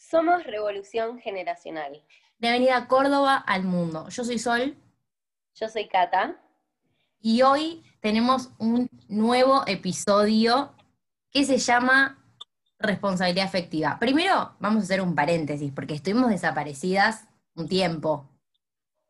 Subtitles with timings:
[0.00, 2.02] Somos Revolución Generacional.
[2.38, 4.08] De Avenida Córdoba al mundo.
[4.08, 4.74] Yo soy Sol.
[5.54, 6.40] Yo soy Cata.
[7.20, 10.74] Y hoy tenemos un nuevo episodio
[11.30, 12.18] que se llama
[12.78, 13.98] Responsabilidad Afectiva.
[14.00, 18.26] Primero, vamos a hacer un paréntesis, porque estuvimos desaparecidas un tiempo.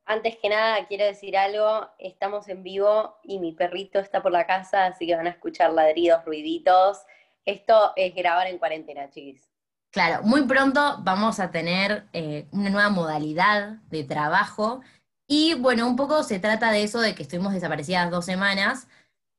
[0.05, 1.89] Antes que nada, quiero decir algo.
[2.01, 5.73] Estamos en vivo y mi perrito está por la casa, así que van a escuchar
[5.73, 6.99] ladridos, ruiditos.
[7.45, 9.50] Esto es grabar en cuarentena, chiquis.
[9.93, 14.83] Claro, muy pronto vamos a tener eh, una nueva modalidad de trabajo
[15.27, 18.87] y bueno, un poco se trata de eso, de que estuvimos desaparecidas dos semanas,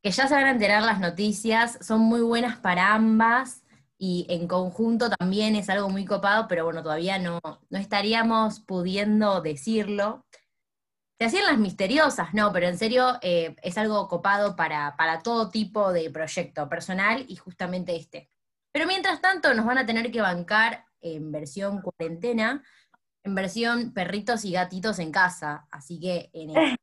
[0.03, 3.63] que ya se van a enterar las noticias, son muy buenas para ambas
[3.97, 7.39] y en conjunto también es algo muy copado, pero bueno, todavía no,
[7.69, 10.25] no estaríamos pudiendo decirlo.
[11.19, 15.49] Se hacían las misteriosas, no, pero en serio eh, es algo copado para, para todo
[15.49, 18.29] tipo de proyecto personal y justamente este.
[18.71, 22.63] Pero mientras tanto nos van a tener que bancar en versión cuarentena,
[23.23, 25.67] en versión perritos y gatitos en casa.
[25.71, 26.53] Así que en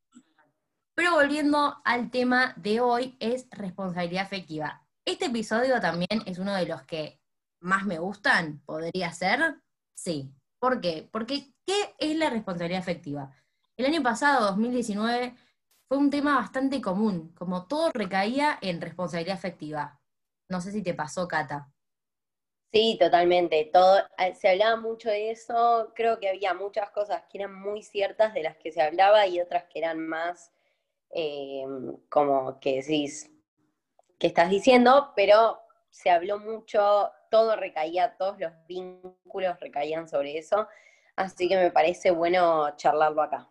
[0.94, 4.84] Pero volviendo al tema de hoy, es responsabilidad afectiva.
[5.04, 7.20] Este episodio también es uno de los que
[7.60, 9.60] más me gustan, podría ser.
[9.94, 10.34] Sí.
[10.60, 11.08] ¿Por qué?
[11.12, 13.30] Porque ¿qué es la responsabilidad afectiva?
[13.76, 15.36] El año pasado, 2019,
[15.86, 20.00] fue un tema bastante común, como todo recaía en responsabilidad afectiva.
[20.50, 21.72] No sé si te pasó, Cata.
[22.72, 23.70] Sí, totalmente.
[23.72, 25.92] Todo, eh, se hablaba mucho de eso.
[25.94, 29.40] Creo que había muchas cosas que eran muy ciertas de las que se hablaba y
[29.40, 30.52] otras que eran más
[31.10, 31.64] eh,
[32.08, 33.30] como que decís,
[34.18, 35.58] que estás diciendo, pero
[35.90, 40.68] se habló mucho, todo recaía, todos los vínculos recaían sobre eso.
[41.16, 43.48] Así que me parece bueno charlarlo acá.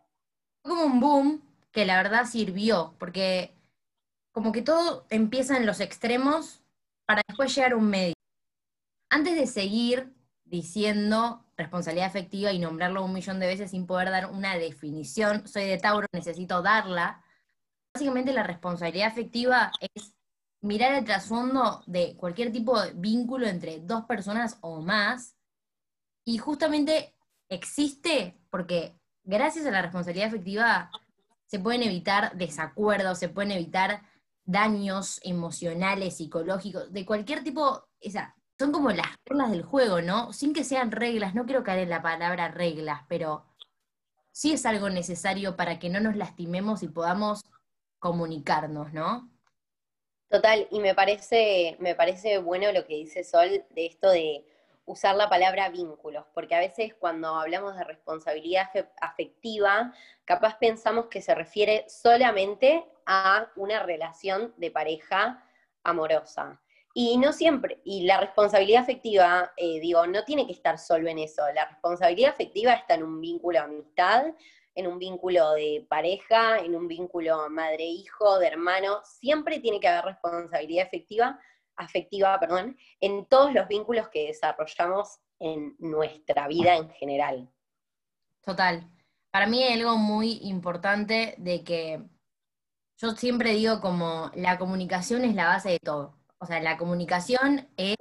[0.62, 3.54] Como un boom que la verdad sirvió, porque
[4.32, 6.64] como que todo empieza en los extremos
[7.06, 8.17] para después llegar a un medio.
[9.10, 10.14] Antes de seguir
[10.44, 15.66] diciendo responsabilidad afectiva y nombrarlo un millón de veces sin poder dar una definición, soy
[15.66, 17.24] de Tauro, necesito darla.
[17.94, 20.14] Básicamente la responsabilidad afectiva es
[20.62, 25.36] mirar el trasfondo de cualquier tipo de vínculo entre dos personas o más
[26.26, 27.16] y justamente
[27.50, 30.92] existe porque gracias a la responsabilidad afectiva
[31.46, 34.04] se pueden evitar desacuerdos, se pueden evitar
[34.44, 40.34] daños emocionales, psicológicos, de cualquier tipo, o sea, son como las reglas del juego, ¿no?
[40.34, 43.46] Sin que sean reglas, no quiero caer en la palabra reglas, pero
[44.32, 47.44] sí es algo necesario para que no nos lastimemos y podamos
[48.00, 49.30] comunicarnos, ¿no?
[50.30, 54.46] Total, y me parece, me parece bueno lo que dice Sol de esto de
[54.86, 58.70] usar la palabra vínculos, porque a veces cuando hablamos de responsabilidad
[59.00, 59.94] afectiva,
[60.26, 65.44] capaz pensamos que se refiere solamente a una relación de pareja
[65.84, 66.60] amorosa.
[67.00, 71.20] Y no siempre, y la responsabilidad afectiva, eh, digo, no tiene que estar solo en
[71.20, 71.44] eso.
[71.54, 74.26] La responsabilidad afectiva está en un vínculo de amistad,
[74.74, 79.02] en un vínculo de pareja, en un vínculo madre-hijo, de hermano.
[79.04, 81.40] Siempre tiene que haber responsabilidad afectiva,
[81.76, 87.48] afectiva, perdón, en todos los vínculos que desarrollamos en nuestra vida en general.
[88.42, 88.90] Total.
[89.30, 92.02] Para mí hay algo muy importante de que
[92.98, 97.68] yo siempre digo como la comunicación es la base de todo o sea, la comunicación
[97.78, 97.98] es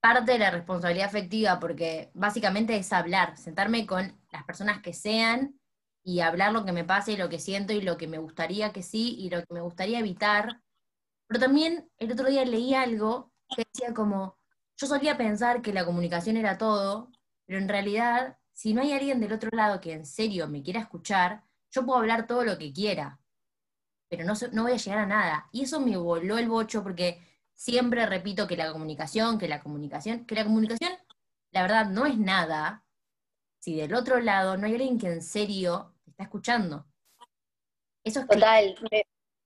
[0.00, 5.60] parte de la responsabilidad afectiva porque básicamente es hablar, sentarme con las personas que sean
[6.02, 8.72] y hablar lo que me pasa y lo que siento y lo que me gustaría
[8.72, 10.60] que sí y lo que me gustaría evitar.
[11.28, 14.36] Pero también el otro día leí algo que decía como,
[14.76, 17.10] yo solía pensar que la comunicación era todo,
[17.46, 20.80] pero en realidad, si no hay alguien del otro lado que en serio me quiera
[20.80, 23.20] escuchar, yo puedo hablar todo lo que quiera,
[24.08, 25.48] pero no, no voy a llegar a nada.
[25.52, 27.20] Y eso me voló el bocho porque
[27.62, 30.92] siempre repito que la comunicación, que la comunicación, que la comunicación,
[31.52, 32.84] la verdad, no es nada
[33.60, 36.84] si del otro lado no hay alguien que en serio está escuchando.
[38.02, 38.74] Eso es Total,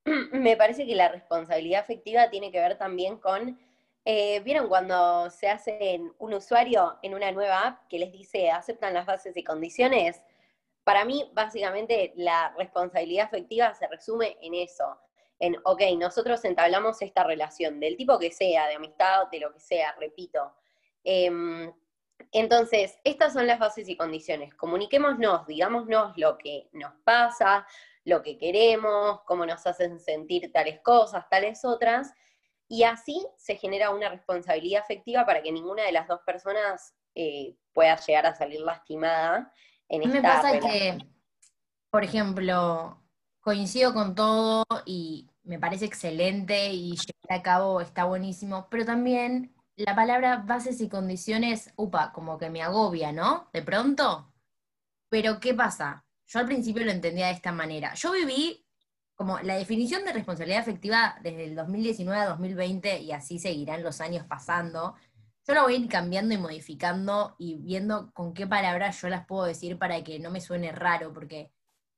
[0.32, 3.60] me, parece que la responsabilidad afectiva tiene que ver también con,
[4.06, 8.94] eh, ¿vieron cuando se hace un usuario en una nueva app que les dice aceptan
[8.94, 10.23] las bases y condiciones?
[10.85, 14.96] Para mí, básicamente, la responsabilidad afectiva se resume en eso
[15.38, 19.61] en, ok, nosotros entablamos esta relación, del tipo que sea, de amistad, de lo que
[19.61, 20.55] sea, repito.
[21.05, 21.73] Em,
[22.33, 24.55] entonces, estas son las bases y condiciones.
[24.55, 27.67] Comuniquémonos, digámonos lo que nos pasa,
[28.05, 32.15] lo que queremos, cómo nos hacen sentir tales cosas, tales otras,
[32.69, 37.56] y así se genera una responsabilidad afectiva para que ninguna de las dos personas eh,
[37.73, 39.53] pueda llegar a salir lastimada
[39.89, 40.99] en esta Me pasa que,
[41.91, 43.00] por ejemplo,
[43.46, 49.54] coincido con todo y me parece excelente y llevar a cabo está buenísimo, pero también
[49.76, 53.48] la palabra bases y condiciones, upa, como que me agobia, ¿no?
[53.52, 54.32] De pronto.
[55.08, 56.04] Pero ¿qué pasa?
[56.26, 57.94] Yo al principio lo entendía de esta manera.
[57.94, 58.66] Yo viví
[59.14, 64.00] como la definición de responsabilidad afectiva desde el 2019 a 2020 y así seguirán los
[64.00, 64.96] años pasando.
[65.46, 69.25] Yo lo voy a ir cambiando y modificando y viendo con qué palabras yo las
[69.25, 71.52] puedo decir para que no me suene raro, porque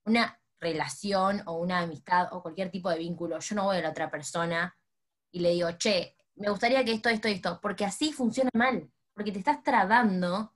[0.04, 3.90] una relación o una amistad o cualquier tipo de vínculo, yo no voy a la
[3.90, 4.76] otra persona
[5.30, 9.32] y le digo, che, me gustaría que esto, esto, esto, porque así funciona mal, porque
[9.32, 10.52] te estás trabando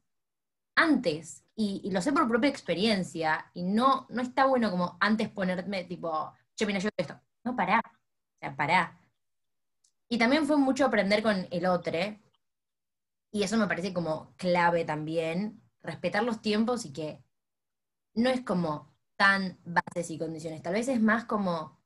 [0.75, 5.85] antes, y, lo sé por propia experiencia, y no, no está bueno como antes ponerme
[5.85, 7.21] tipo, che, mira, yo esto.
[7.45, 7.81] No, pará.
[7.85, 8.99] O sea, pará.
[10.09, 11.99] Y también fue mucho aprender con el otro,
[13.33, 17.25] y eso me parece como clave también, respetar los tiempos y que
[18.15, 18.92] no es como
[19.65, 21.81] bases y condiciones, tal vez es más como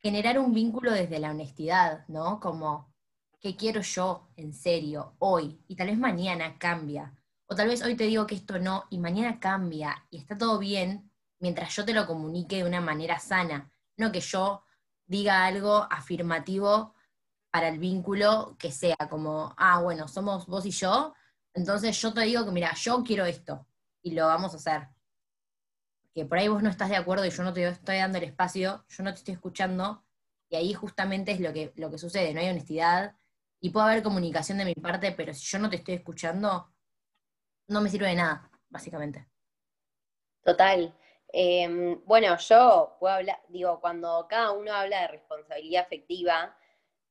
[0.00, 2.40] generar un vínculo desde la honestidad, ¿no?
[2.40, 2.94] Como,
[3.40, 5.60] ¿qué quiero yo en serio hoy?
[5.68, 7.14] Y tal vez mañana cambia.
[7.46, 10.58] O tal vez hoy te digo que esto no y mañana cambia y está todo
[10.58, 11.10] bien
[11.40, 14.62] mientras yo te lo comunique de una manera sana, no que yo
[15.06, 16.94] diga algo afirmativo
[17.50, 21.14] para el vínculo que sea como, ah, bueno, somos vos y yo,
[21.54, 23.66] entonces yo te digo que, mira, yo quiero esto
[24.02, 24.88] y lo vamos a hacer.
[26.18, 28.24] Que por ahí vos no estás de acuerdo y yo no te estoy dando el
[28.24, 30.02] espacio, yo no te estoy escuchando,
[30.48, 33.14] y ahí justamente es lo que, lo que sucede, no hay honestidad,
[33.60, 36.74] y puede haber comunicación de mi parte, pero si yo no te estoy escuchando,
[37.68, 39.28] no me sirve de nada, básicamente.
[40.42, 40.92] Total.
[41.28, 46.58] Em, bueno, yo puedo hablar, digo, cuando cada uno habla de responsabilidad afectiva,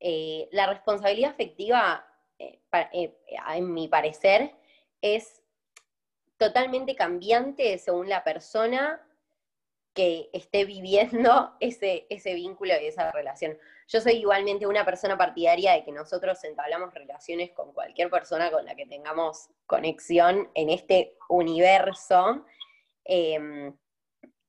[0.01, 2.05] eh, la responsabilidad afectiva,
[2.37, 2.59] eh,
[2.91, 3.17] eh,
[3.55, 4.53] en mi parecer,
[4.99, 5.45] es
[6.37, 9.03] totalmente cambiante según la persona
[9.93, 13.57] que esté viviendo ese, ese vínculo y esa relación.
[13.87, 18.65] Yo soy igualmente una persona partidaria de que nosotros entablamos relaciones con cualquier persona con
[18.65, 22.45] la que tengamos conexión en este universo.
[23.05, 23.75] Em,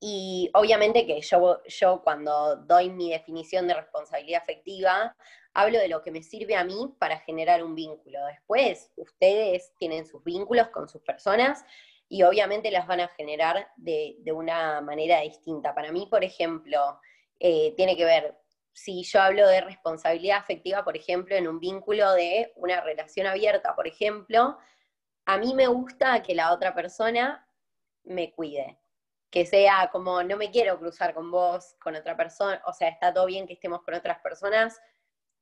[0.00, 5.16] y obviamente que yo, yo cuando doy mi definición de responsabilidad afectiva,
[5.58, 8.24] hablo de lo que me sirve a mí para generar un vínculo.
[8.26, 11.64] Después, ustedes tienen sus vínculos con sus personas
[12.08, 15.74] y obviamente las van a generar de, una manera distinta.
[15.74, 17.00] Para mí, por ejemplo,
[17.40, 18.38] eh, tiene que ver,
[18.72, 23.74] si yo hablo de responsabilidad afectiva, por ejemplo, en un vínculo de una relación abierta,
[23.74, 24.58] por ejemplo,
[25.24, 27.44] a mí me gusta que la otra persona
[28.04, 28.78] me cuide
[29.30, 33.12] que sea como no me quiero cruzar con vos, con otra persona, o sea, está
[33.12, 34.80] todo bien que estemos con otras personas,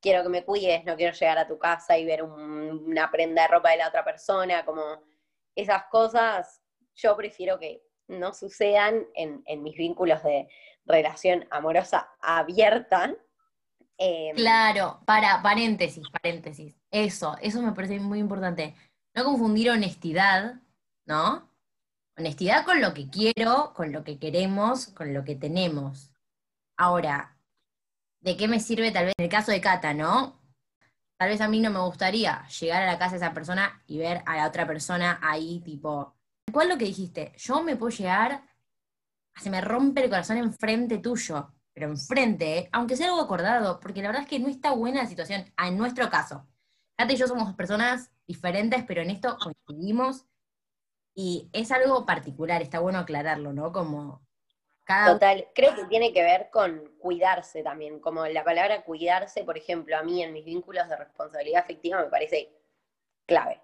[0.01, 3.47] quiero que me cuides, no quiero llegar a tu casa y ver una prenda de
[3.47, 4.81] ropa de la otra persona, como
[5.55, 6.61] esas cosas,
[6.95, 10.47] yo prefiero que no sucedan en, mis vínculos de
[10.85, 13.13] relación amorosa abierta.
[13.97, 16.75] Em, claro, para, paréntesis, paréntesis.
[16.91, 18.75] Eso, eso me parece muy importante.
[19.13, 20.61] No confundir honestidad,
[21.05, 21.51] ¿no?
[22.17, 26.11] Honestidad con lo que quiero, con lo que queremos, con lo que tenemos.
[26.77, 27.36] Ahora,
[28.21, 30.41] ¿de qué me sirve tal vez en el caso de Cata, no?
[31.17, 33.97] Tal vez a mí no me gustaría llegar a la casa de esa persona y
[33.97, 36.15] ver a la otra persona ahí, tipo,
[36.51, 37.33] ¿cuál es lo que dijiste?
[37.37, 38.43] Yo me puedo llegar,
[39.35, 42.69] se me rompe el corazón enfrente tuyo, pero enfrente, ¿eh?
[42.71, 45.77] aunque sea algo acordado, porque la verdad es que no está buena la situación, en
[45.77, 46.47] nuestro caso.
[46.95, 50.25] Cata y yo somos personas diferentes, pero en esto coincidimos
[51.15, 53.71] y es algo particular, está bueno aclararlo, ¿no?
[53.71, 54.26] Como
[54.87, 55.13] cada...
[55.13, 59.97] Total, creo que tiene que ver con cuidarse también, como la palabra cuidarse, por ejemplo,
[59.97, 62.53] a mí en mis vínculos de responsabilidad afectiva me parece
[63.25, 63.61] clave.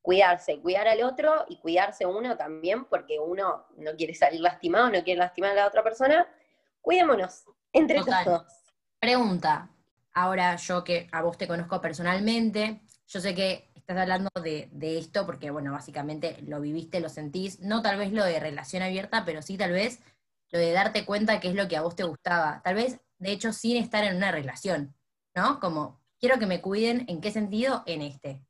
[0.00, 5.04] Cuidarse, cuidar al otro y cuidarse uno también, porque uno no quiere salir lastimado, no
[5.04, 6.26] quiere lastimar a la otra persona.
[6.80, 8.46] Cuidémonos entre todos.
[8.98, 9.68] Pregunta,
[10.14, 15.26] ahora yo que a vos te conozco personalmente, yo sé que estás hablando de, esto
[15.26, 19.42] porque, bueno, básicamente lo viviste, lo sentís, no tal vez lo de relación abierta, pero
[19.42, 20.00] sí tal vez
[20.50, 22.60] lo de darte cuenta qué es lo que a vos te gustaba.
[22.64, 24.94] Tal vez, de hecho, sin estar en una relación,
[25.34, 25.60] ¿no?
[25.60, 27.82] Como, quiero que me cuiden, ¿en qué sentido?
[27.86, 28.44] En este.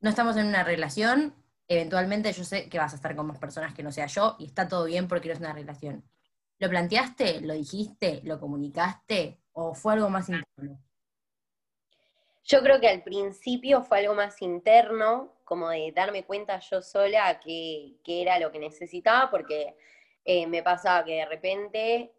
[0.00, 1.34] No estamos en una relación,
[1.68, 4.46] eventualmente yo sé que vas a estar con más personas que no sea yo y
[4.46, 6.04] está todo bien porque no es una relación.
[6.58, 7.40] ¿Lo planteaste?
[7.42, 8.20] ¿Lo dijiste?
[8.24, 9.40] ¿Lo comunicaste?
[9.52, 10.80] ¿O fue algo más interno?
[12.44, 17.40] Yo creo que al principio fue algo más interno, como de darme cuenta yo sola
[17.40, 19.76] que, era lo que necesitaba, porque
[20.26, 22.12] eh, me pasaba que de repente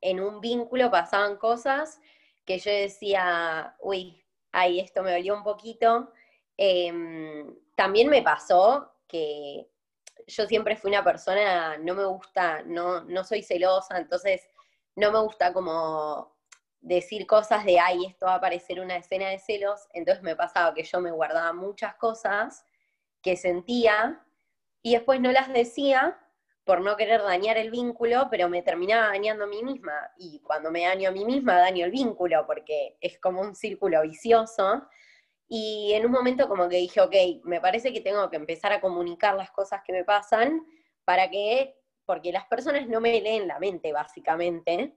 [0.00, 2.00] en un vínculo pasaban cosas
[2.46, 6.10] que yo decía, uy, ay, esto me dolió un poquito.
[6.56, 9.68] Em, también me pasó que
[10.26, 14.48] yo siempre fui una persona, no me gusta, no, no soy celosa, entonces
[14.96, 16.34] no me gusta como
[16.80, 20.72] decir cosas de, ay, esto va a parecer una escena de celos, entonces me pasaba
[20.72, 22.64] que yo me guardaba muchas cosas
[23.20, 24.24] que sentía
[24.82, 26.18] y después no las decía
[26.70, 30.12] por no querer dañar el vínculo, pero me terminaba dañando a mí misma.
[30.16, 34.02] Y cuando me daño a mí misma, daño el vínculo, porque es como un círculo
[34.02, 34.84] vicioso.
[35.48, 38.80] Y en un momento como que dije, ok, me parece que tengo que empezar a
[38.80, 40.64] comunicar las cosas que me pasan
[41.04, 41.74] para que,
[42.06, 44.94] porque las personas no me leen la mente, básicamente.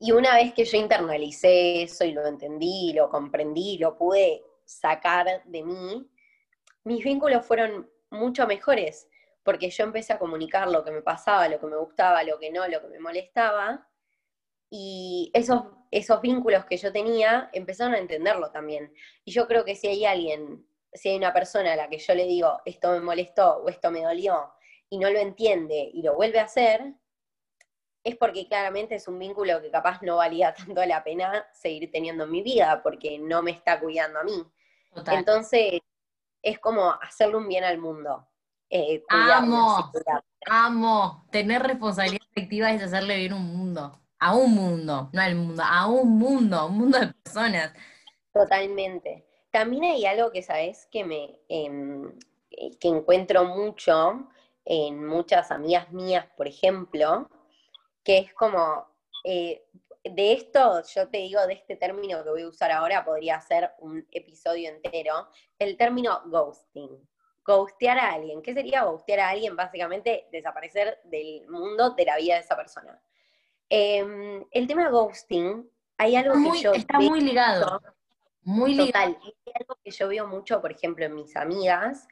[0.00, 5.44] Y una vez que yo internalicé eso y lo entendí, lo comprendí, lo pude sacar
[5.44, 6.10] de mí,
[6.82, 9.06] mis vínculos fueron mucho mejores
[9.44, 12.50] porque yo empecé a comunicar lo que me pasaba, lo que me gustaba, lo que
[12.50, 13.86] no, lo que me molestaba,
[14.70, 18.92] y esos, esos vínculos que yo tenía empezaron a entenderlo también.
[19.24, 22.14] Y yo creo que si hay alguien, si hay una persona a la que yo
[22.14, 24.52] le digo, esto me molestó o esto me dolió,
[24.88, 26.94] y no lo entiende y lo vuelve a hacer,
[28.02, 32.24] es porque claramente es un vínculo que capaz no valía tanto la pena seguir teniendo
[32.24, 34.44] en mi vida, porque no me está cuidando a mí.
[35.06, 35.80] Entonces,
[36.42, 38.28] es como hacerle un bien al mundo.
[38.76, 39.92] Eh, amo,
[40.46, 41.24] amo.
[41.30, 44.00] Tener responsabilidad efectiva es hacerle bien un mundo.
[44.18, 47.72] A un mundo, no al mundo, a un mundo, un mundo de personas.
[48.32, 49.28] Totalmente.
[49.52, 50.88] También hay algo que, ¿sabes?
[50.90, 52.18] Que me em,
[52.50, 54.28] eh, que encuentro mucho
[54.64, 57.30] en muchas amigas mías, por ejemplo,
[58.02, 58.88] que es como,
[59.22, 59.68] eh,
[60.02, 63.70] de esto, yo te digo, de este término que voy a usar ahora, podría ser
[63.78, 65.28] un episodio entero,
[65.60, 66.98] el término ghosting
[67.44, 68.42] ghostear a alguien.
[68.42, 69.54] ¿Qué sería ghostear a alguien?
[69.56, 73.00] Básicamente desaparecer del mundo, de la vida de esa persona.
[73.68, 76.72] Em, el tema ghosting, hay algo que yo...
[76.72, 77.80] Está muy ligado.
[78.42, 82.06] Muy total, Hay algo que yo veo mucho, por ejemplo, en mis amigas,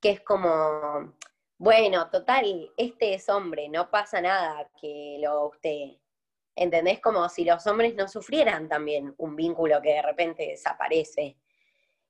[0.00, 1.14] que es como,
[1.58, 6.00] bueno, total, este es hombre, no pasa nada que lo ghostee.
[6.54, 7.00] ¿Entendés?
[7.00, 11.36] Como si los hombres no sufrieran también un vínculo que de repente desaparece.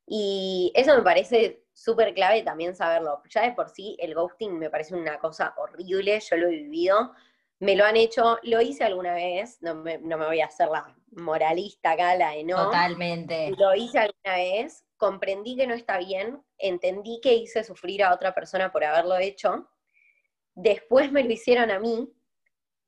[0.07, 3.23] Y eso me parece súper clave también saberlo.
[3.29, 7.13] Ya de por sí el ghosting me parece una cosa horrible, yo lo he vivido,
[7.59, 11.93] me lo han hecho, lo hice alguna vez, no me, voy a hacer la moralista
[11.93, 12.57] acá, la de no.
[12.65, 13.51] Totalmente.
[13.59, 18.35] Lo hice alguna vez, comprendí que no está bien, entendí que hice sufrir a otra
[18.35, 19.69] persona por haberlo hecho,
[20.55, 22.11] después me lo hicieron a mí,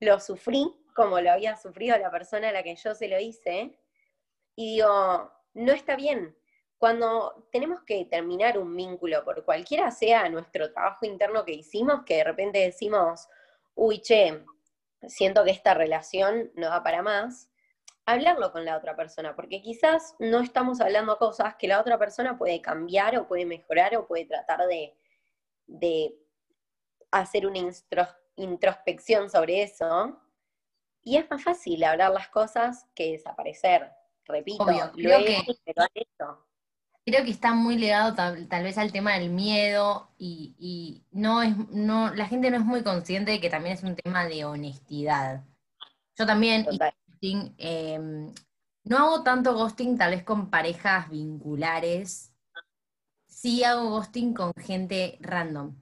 [0.01, 3.79] lo sufrí como lo había sufrido la persona a la que yo se lo hice,
[4.57, 6.35] y digo, no está bien,
[6.79, 12.17] cuando tenemos que terminar un vínculo, por cualquiera sea nuestro trabajo interno que hicimos, que
[12.17, 13.29] de repente decimos,
[13.75, 14.45] uy, che,
[15.09, 17.51] siento que esta relación no da para más,
[18.07, 22.39] hablarlo con la otra persona, porque quizás no estamos hablando cosas que la otra persona
[22.39, 24.97] puede cambiar o puede mejorar o puede tratar de,
[25.67, 26.17] de
[27.11, 27.59] hacer una
[28.37, 30.17] introspección sobre eso.
[31.03, 33.93] Y es más fácil hablar las cosas que desaparecer.
[34.25, 35.39] Repito, lo he
[35.95, 36.48] hecho
[37.11, 42.15] creo que está muy ligado tal, vez al tema del miedo y, no es, no,
[42.15, 45.45] la gente no es muy consciente de que también es un tema de honestidad.
[46.17, 46.67] Yo también
[47.21, 48.35] em,
[48.85, 52.35] no hago tanto ghosting tal vez con parejas vinculares,
[53.27, 55.75] sí hago ghosting con gente random.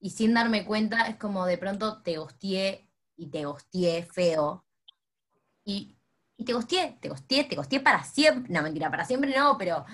[0.00, 4.64] Y sin darme cuenta es como de pronto te ghosteé y te ghosteé feo.
[5.64, 5.96] Y,
[6.36, 8.52] y te ghosteé, te ghosteé, te ghosteé para siempre.
[8.52, 9.84] No, mentira, para siempre no, pero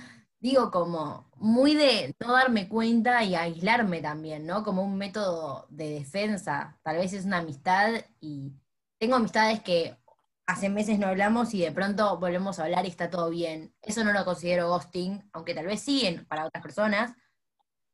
[0.45, 4.63] digo, como muy de no darme cuenta y aislarme también, ¿no?
[4.63, 6.79] Como un método de defensa.
[6.83, 8.53] Tal vez es una amistad y
[8.99, 9.97] tengo amistades que
[10.45, 13.75] hace meses no hablamos y de pronto volvemos a hablar y está todo bien.
[13.81, 17.15] Eso no lo considero ghosting, aunque tal vez sí para otras personas.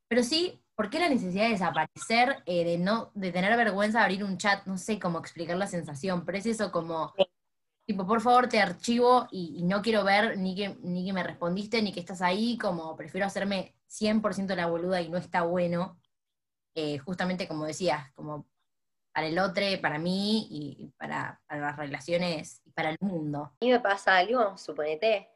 [0.09, 4.05] Pero sí, ¿por qué la necesidad de desaparecer, eh, de no, de tener vergüenza de
[4.07, 4.67] abrir un chat?
[4.67, 7.15] No sé cómo explicar la sensación, pero es eso como
[7.87, 11.83] tipo, por favor te archivo y, no quiero ver ni que, ni que me respondiste
[11.83, 16.01] ni que estás ahí, como prefiero hacerme 100% la boluda y no está bueno,
[16.75, 18.47] eh, justamente como decías, como
[19.13, 23.53] para el otro, para mí y para, las relaciones y para el mundo.
[23.61, 25.29] A mí me pasa algo, suponete,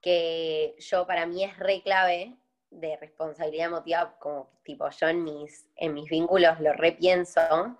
[0.00, 2.36] que yo para mí es re clave
[2.70, 7.78] de responsabilidad emotiva, como tipo yo en mis, en mis vínculos lo repienso,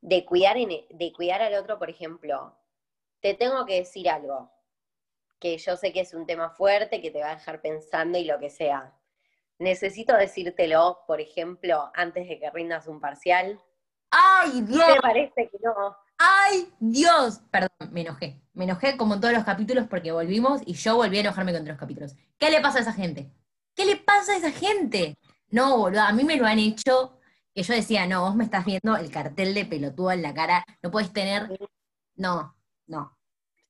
[0.00, 2.54] de cuidar, de cuidar al otro, por ejemplo,
[3.24, 4.52] te tengo que decir algo,
[5.40, 8.24] que yo sé que es un tema fuerte, que te va a dejar pensando y
[8.24, 8.92] lo que sea.
[9.58, 13.58] Necesito decírtelo, por ejemplo, antes de que rindas un parcial.
[14.10, 14.86] ¡Ay, Dios!
[14.86, 15.96] ¿Te parece que no?
[16.18, 17.40] ¡Ay, Dios!
[17.50, 18.42] Perdón, me enojé.
[18.52, 21.66] Me enojé como en todos los capítulos porque volvimos y yo volví a enojarme con
[21.66, 22.14] los capítulos.
[22.36, 23.32] ¿Qué le pasa a esa gente?
[23.74, 25.16] ¿Qué le pasa a esa gente?
[25.48, 27.18] No, boludo, a mí me lo han hecho
[27.54, 30.66] que yo decía, no, vos me estás viendo el cartel de pelotudo en la cara,
[30.82, 31.58] no puedes tener...
[32.16, 32.54] No,
[32.86, 33.16] no.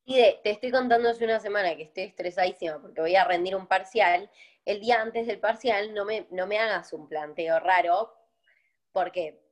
[0.05, 3.57] Y de, te estoy contando hace una semana que estoy estresadísima porque voy a rendir
[3.57, 4.31] un parcial.
[4.65, 8.15] El día antes del parcial no me, no me hagas un planteo raro
[8.93, 9.43] porque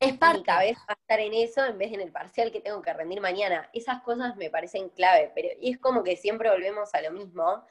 [0.00, 0.38] es parte.
[0.38, 2.80] mi cabeza va a estar en eso en vez de en el parcial que tengo
[2.80, 3.68] que rendir mañana.
[3.72, 7.64] Esas cosas me parecen clave, pero y es como que siempre volvemos a lo mismo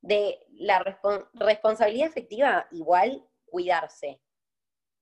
[0.00, 0.82] de la
[1.34, 4.20] responsabilidad efectiva igual cuidarse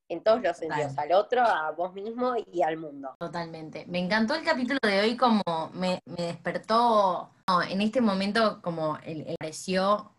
[0.08, 3.14] en todos los sentidos, al otro, a vos mismo y al mundo.
[3.18, 3.84] Totalmente.
[3.86, 5.42] Me encantó el capítulo de hoy como
[5.74, 7.30] me, despertó,
[7.68, 10.14] en este momento como el, pareció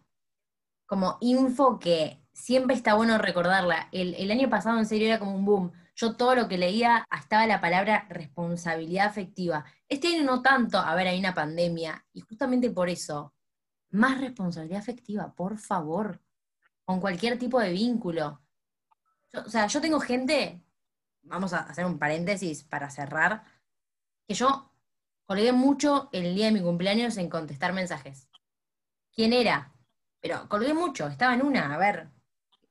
[0.86, 3.90] como info que siempre está bueno recordarla.
[3.92, 5.72] El, el, año pasado en serio era como un boom.
[5.96, 9.66] Yo todo lo que leía estaba la palabra responsabilidad afectiva.
[9.88, 13.34] Este año no tanto, a ver, hay una pandemia, y justamente por eso,
[13.92, 16.22] más responsabilidad afectiva, por favor,
[16.86, 18.40] con cualquier tipo de vínculo
[19.34, 20.62] o sea, yo tengo gente,
[21.22, 23.44] vamos a hacer un paréntesis para cerrar,
[24.28, 24.72] que yo
[25.26, 28.30] colgué mucho el día de mi cumpleaños en contestar mensajes.
[29.14, 29.74] ¿Quién era?
[30.22, 32.10] Pero colgué mucho, estaba en una, a ver,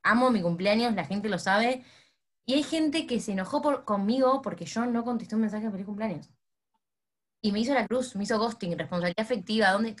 [0.03, 1.85] amo mi cumpleaños, la gente lo sabe,
[2.45, 5.71] y hay gente que se enojó por, conmigo porque yo no contesté un mensaje de
[5.71, 6.29] feliz cumpleaños.
[7.41, 9.95] Y me hizo la cruz, me hizo ghosting, responsabilidad afectiva, ¿dónde?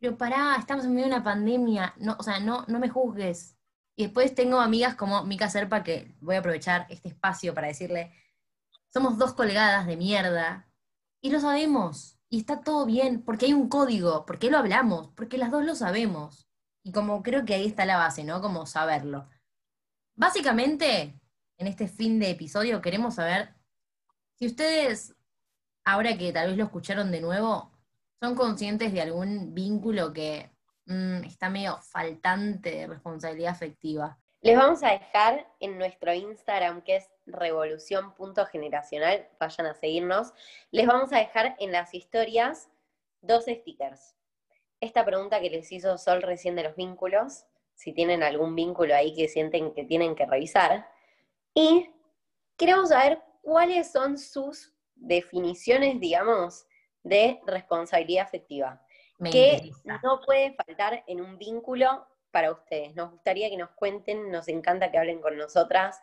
[0.00, 3.53] Pero pará, estamos en medio de una pandemia, no, o sea, no, no me juzgues.
[3.96, 8.12] Y después tengo amigas como Mika Serpa, que voy a aprovechar este espacio para decirle,
[8.92, 10.68] somos dos colgadas de mierda,
[11.20, 15.38] y lo sabemos, y está todo bien, porque hay un código, porque lo hablamos, porque
[15.38, 16.48] las dos lo sabemos.
[16.82, 18.42] Y como creo que ahí está la base, ¿no?
[18.42, 19.28] Como saberlo.
[20.16, 21.18] Básicamente,
[21.56, 23.54] en este fin de episodio queremos saber
[24.34, 25.14] si ustedes,
[25.84, 27.72] ahora que tal vez lo escucharon de nuevo,
[28.20, 30.53] son conscientes de algún vínculo que
[30.86, 34.18] Mm, está medio faltante de responsabilidad afectiva.
[34.42, 40.34] Les vamos a dejar en nuestro Instagram, que es revolución.generacional, vayan a seguirnos.
[40.70, 42.68] Les vamos a dejar en las historias
[43.22, 44.14] dos stickers.
[44.80, 49.14] Esta pregunta que les hizo Sol recién de los vínculos, si tienen algún vínculo ahí
[49.14, 50.86] que sienten que tienen que revisar.
[51.54, 51.90] Y
[52.58, 56.66] queremos saber cuáles son sus definiciones, digamos,
[57.02, 58.83] de responsabilidad afectiva
[59.30, 59.70] que
[60.02, 62.94] no puede faltar en un vínculo para ustedes.
[62.94, 66.00] Nos gustaría que nos cuenten, nos encanta que hablen con nosotras,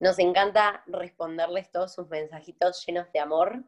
[0.00, 3.64] nos encanta responderles todos sus mensajitos llenos de amor.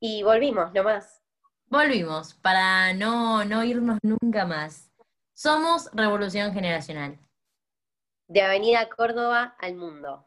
[0.00, 1.22] Y volvimos, nomás.
[1.66, 4.90] Volvimos, para no, no irnos nunca más.
[5.32, 7.18] Somos Revolución Generacional.
[8.26, 10.26] De Avenida Córdoba al mundo.